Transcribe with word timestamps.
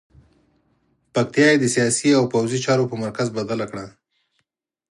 پکتیا 1.13 1.47
یې 1.51 1.57
د 1.59 1.65
سیاسي 1.75 2.09
او 2.17 2.23
پوځي 2.33 2.59
چارو 2.65 2.89
په 2.91 2.95
مرکز 3.03 3.27
بدله 3.37 3.65
کړه. 3.71 3.85